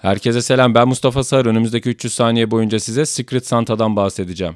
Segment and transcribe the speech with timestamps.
[0.00, 1.48] Herkese selam ben Mustafa Sarı.
[1.48, 4.54] Önümüzdeki 300 saniye boyunca size Secret Santa'dan bahsedeceğim.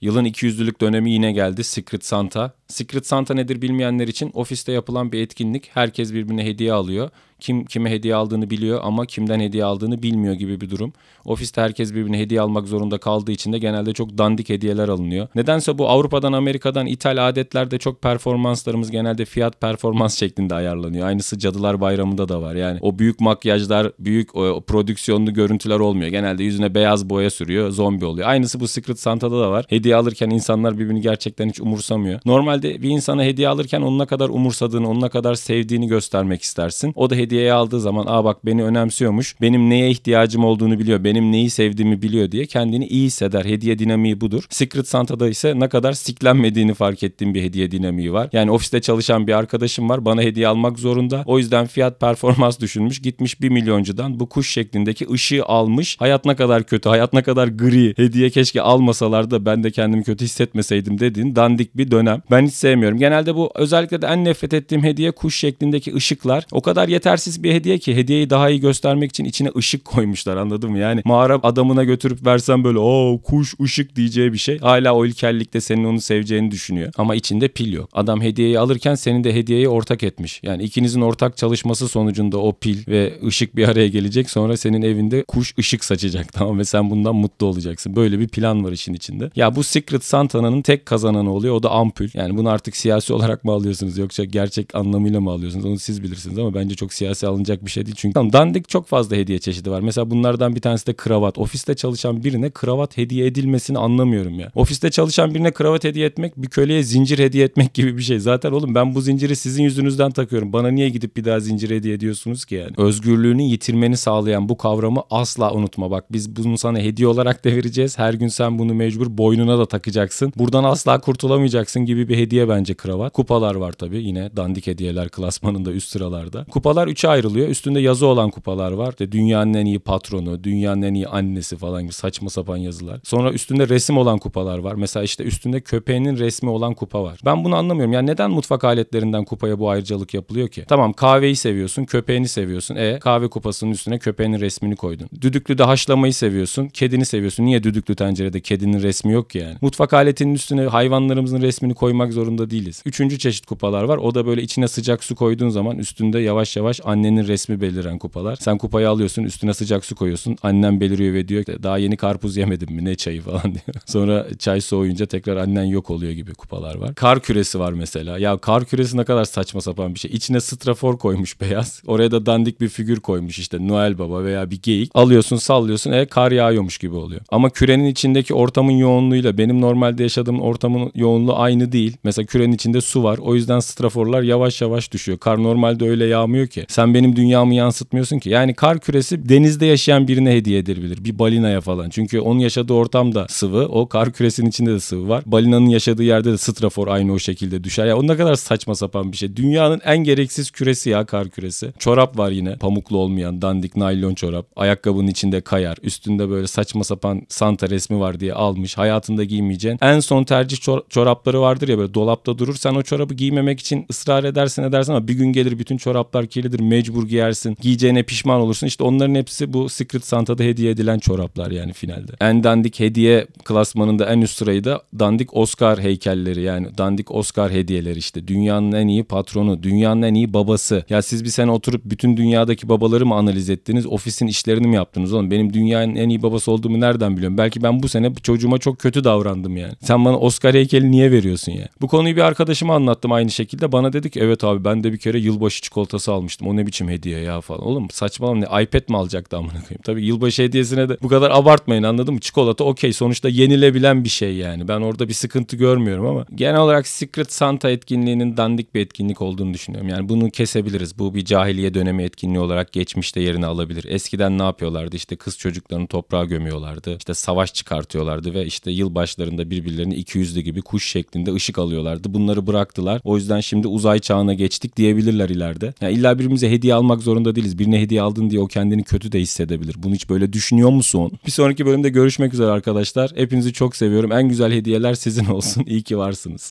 [0.00, 2.52] Yılın 200'lülük dönemi yine geldi Secret Santa.
[2.68, 5.70] Secret Santa nedir bilmeyenler için ofiste yapılan bir etkinlik.
[5.74, 7.10] Herkes birbirine hediye alıyor.
[7.40, 10.92] Kim kime hediye aldığını biliyor ama kimden hediye aldığını bilmiyor gibi bir durum.
[11.24, 15.28] Ofiste herkes birbirine hediye almak zorunda kaldığı için de genelde çok dandik hediyeler alınıyor.
[15.34, 21.06] Nedense bu Avrupa'dan, Amerika'dan, İthal adetlerde çok performanslarımız genelde fiyat performans şeklinde ayarlanıyor.
[21.06, 22.54] Aynısı Cadılar Bayramı'nda da var.
[22.54, 26.10] Yani o büyük makyajlar, büyük o, prodüksiyonlu görüntüler olmuyor.
[26.10, 28.28] Genelde yüzüne beyaz boya sürüyor, zombi oluyor.
[28.28, 29.64] Aynısı bu Secret Santa'da da var.
[29.68, 32.20] Hediye alırken insanlar birbirini gerçekten hiç umursamıyor.
[32.24, 36.92] Normalde bir insana hediye alırken onunla kadar umursadığını, onunla kadar sevdiğini göstermek istersin.
[36.96, 39.40] O da hediyeyi aldığı zaman aa bak beni önemsiyormuş.
[39.40, 41.04] Benim neye ihtiyacım olduğunu biliyor.
[41.04, 43.44] Benim neyi sevdiğimi biliyor diye kendini iyi hisseder.
[43.44, 44.44] Hediye dinamiği budur.
[44.50, 48.28] Secret Santa'da ise ne kadar siklenmediğini fark ettiğim bir hediye dinamiği var.
[48.32, 50.04] Yani ofiste çalışan bir arkadaşım var.
[50.04, 51.22] Bana hediye almak zorunda.
[51.26, 53.02] O yüzden fiyat performans düşünmüş.
[53.02, 55.96] Gitmiş bir milyoncudan bu kuş şeklindeki ışığı almış.
[56.00, 57.94] Hayat ne kadar kötü, hayat ne kadar gri.
[57.96, 62.22] Hediye keşke almasalar da ben de kendimi kötü hissetmeseydim dediğin dandik bir dönem.
[62.30, 62.98] Ben hiç sevmiyorum.
[62.98, 66.46] Genelde bu özellikle de en nefret ettiğim hediye kuş şeklindeki ışıklar.
[66.52, 70.70] O kadar yetersiz bir hediye ki hediyeyi daha iyi göstermek için içine ışık koymuşlar anladın
[70.70, 70.78] mı?
[70.78, 74.58] Yani mağara adamına götürüp versen böyle o kuş ışık diyeceği bir şey.
[74.58, 76.92] Hala o ilkellikte senin onu seveceğini düşünüyor.
[76.96, 77.88] Ama içinde pil yok.
[77.92, 80.40] Adam hediyeyi alırken senin de hediyeyi ortak etmiş.
[80.42, 84.30] Yani ikinizin ortak çalışması sonucunda o pil ve ışık bir araya gelecek.
[84.30, 87.96] Sonra senin evinde kuş ışık saçacak tamam ve sen bundan mutlu olacaksın.
[87.96, 89.30] Böyle bir plan var işin içinde.
[89.36, 91.54] Ya bu Secret Santa'nın tek kazananı oluyor.
[91.54, 92.08] O da ampul.
[92.14, 95.64] Yani bunu artık siyasi olarak mı alıyorsunuz yoksa gerçek anlamıyla mı alıyorsunuz?
[95.64, 97.96] Onu siz bilirsiniz ama bence çok siyasi alınacak bir şey değil.
[97.98, 99.80] Çünkü tamam, dandik çok fazla hediye çeşidi var.
[99.80, 101.38] Mesela bunlardan bir tanesi de kravat.
[101.38, 104.52] Ofiste çalışan birine kravat hediye edilmesini anlamıyorum ya.
[104.54, 108.18] Ofiste çalışan birine kravat hediye etmek bir köleye zincir hediye etmek gibi bir şey.
[108.18, 110.52] Zaten oğlum ben bu zinciri sizin yüzünüzden takıyorum.
[110.52, 112.72] Bana niye gidip bir daha zincir hediye ediyorsunuz ki yani?
[112.76, 115.90] Özgürlüğünü yitirmeni sağlayan bu kavramı asla unutma.
[115.90, 117.48] Bak biz bunu sana hediye olarak da.
[117.96, 120.32] Her gün sen bunu mecbur boynuna da takacaksın.
[120.36, 123.12] Buradan asla kurtulamayacaksın gibi bir hediye bence kravat.
[123.12, 126.44] Kupalar var tabii yine dandik hediyeler klasmanında üst sıralarda.
[126.44, 127.48] Kupalar üçe ayrılıyor.
[127.48, 128.90] Üstünde yazı olan kupalar var.
[128.90, 133.00] İşte dünyanın en iyi patronu, dünyanın en iyi annesi falan gibi saçma sapan yazılar.
[133.04, 134.74] Sonra üstünde resim olan kupalar var.
[134.74, 137.20] Mesela işte üstünde köpeğinin resmi olan kupa var.
[137.24, 137.92] Ben bunu anlamıyorum.
[137.92, 140.64] Yani neden mutfak aletlerinden kupaya bu ayrıcalık yapılıyor ki?
[140.68, 142.76] Tamam kahveyi seviyorsun, köpeğini seviyorsun.
[142.76, 145.08] E kahve kupasının üstüne köpeğinin resmini koydun.
[145.20, 147.44] Düdüklü de haşlamayı seviyorsun, kedini seviyorsun.
[147.44, 149.47] Niye düdüklü tencerede kedinin resmi yok ki yani?
[149.60, 152.82] Mutfak aletinin üstüne hayvanlarımızın resmini koymak zorunda değiliz.
[152.86, 153.96] Üçüncü çeşit kupalar var.
[153.96, 158.36] O da böyle içine sıcak su koyduğun zaman üstünde yavaş yavaş annenin resmi beliren kupalar.
[158.36, 160.36] Sen kupayı alıyorsun, üstüne sıcak su koyuyorsun.
[160.42, 162.84] Annem beliriyor ve diyor ki daha yeni karpuz yemedim mi?
[162.84, 163.76] Ne çayı falan diyor.
[163.86, 166.94] Sonra çay soğuyunca tekrar annen yok oluyor gibi kupalar var.
[166.94, 168.18] Kar küresi var mesela.
[168.18, 170.10] Ya kar küresi ne kadar saçma sapan bir şey.
[170.14, 171.82] İçine strafor koymuş beyaz.
[171.86, 174.90] Oraya da dandik bir figür koymuş işte Noel Baba veya bir geyik.
[174.94, 177.20] Alıyorsun sallıyorsun e kar yağıyormuş gibi oluyor.
[177.28, 181.96] Ama kürenin içindeki ortamın yoğunluğuyla benim normalde yaşadığım ortamın yoğunluğu aynı değil.
[182.04, 183.18] Mesela kürenin içinde su var.
[183.18, 185.18] O yüzden straforlar yavaş yavaş düşüyor.
[185.18, 186.64] Kar normalde öyle yağmıyor ki.
[186.68, 188.30] Sen benim dünyamı yansıtmıyorsun ki.
[188.30, 191.04] Yani kar küresi denizde yaşayan birine hediye edilebilir.
[191.04, 191.90] Bir balinaya falan.
[191.90, 193.66] Çünkü onun yaşadığı ortamda sıvı.
[193.68, 195.22] O kar küresinin içinde de sıvı var.
[195.26, 197.86] Balinanın yaşadığı yerde de strafor aynı o şekilde düşer.
[197.86, 199.36] Ya o ne kadar saçma sapan bir şey.
[199.36, 201.72] Dünyanın en gereksiz küresi ya kar küresi.
[201.78, 202.56] Çorap var yine.
[202.56, 204.46] Pamuklu olmayan dandik naylon çorap.
[204.56, 205.78] Ayakkabının içinde kayar.
[205.82, 208.78] Üstünde böyle saçma sapan Santa resmi var diye almış.
[208.78, 209.78] Hayatında giymeyeceğin.
[209.82, 212.54] En son tercih çor- çorapları vardır ya böyle dolapta durur.
[212.54, 216.60] Sen o çorabı giymemek için ısrar edersin edersin ama bir gün gelir bütün çoraplar kirlidir.
[216.60, 217.56] Mecbur giyersin.
[217.60, 218.66] Giyeceğine pişman olursun.
[218.66, 222.12] İşte onların hepsi bu Secret Santa'da hediye edilen çoraplar yani finalde.
[222.20, 227.98] En dandik hediye klasmanında en üst sırayı da dandik Oscar heykelleri yani dandik Oscar hediyeleri
[227.98, 228.28] işte.
[228.28, 230.84] Dünyanın en iyi patronu, dünyanın en iyi babası.
[230.88, 233.86] Ya siz bir sene oturup bütün dünyadaki babaları mı analiz ettiniz?
[233.86, 235.30] Ofisin işlerini mi yaptınız oğlum?
[235.30, 237.38] Benim dünyanın en iyi babası olduğumu nereden biliyorum?
[237.38, 239.72] Belki ben bu sene çocuğuma çok kötü davrandım yani.
[239.80, 241.68] Sen bana Oscar heykeli niye veriyorsun ya?
[241.80, 243.72] Bu konuyu bir arkadaşıma anlattım aynı şekilde.
[243.72, 246.48] Bana dedi ki evet abi ben de bir kere yılbaşı çikolatası almıştım.
[246.48, 247.62] O ne biçim hediye ya falan.
[247.66, 249.82] Oğlum saçmalama ne iPad mi alacaktı amına koyayım?
[249.82, 252.20] Tabii yılbaşı hediyesine de bu kadar abartmayın anladın mı?
[252.20, 254.68] Çikolata okey sonuçta yenilebilen bir şey yani.
[254.68, 259.54] Ben orada bir sıkıntı görmüyorum ama genel olarak Secret Santa etkinliğinin dandik bir etkinlik olduğunu
[259.54, 259.88] düşünüyorum.
[259.88, 260.98] Yani bunu kesebiliriz.
[260.98, 263.84] Bu bir cahiliye dönemi etkinliği olarak geçmişte yerini alabilir.
[263.88, 264.96] Eskiden ne yapıyorlardı?
[264.96, 266.96] İşte kız çocuklarını toprağa gömüyorlardı.
[266.98, 272.14] İşte savaş çıkartıyorlardı ve işte yıl başlarında birbirlerini iki yüzlü gibi kuş şeklinde ışık alıyorlardı.
[272.14, 273.00] Bunları bıraktılar.
[273.04, 275.74] O yüzden şimdi uzay çağına geçtik diyebilirler ileride.
[275.80, 277.58] Yani illa birbirimize hediye almak zorunda değiliz.
[277.58, 279.74] Birine hediye aldın diye o kendini kötü de hissedebilir.
[279.78, 281.12] Bunu hiç böyle düşünüyor musun?
[281.26, 283.12] Bir sonraki bölümde görüşmek üzere arkadaşlar.
[283.14, 284.12] Hepinizi çok seviyorum.
[284.12, 285.64] En güzel hediyeler sizin olsun.
[285.66, 286.42] İyi ki varsınız.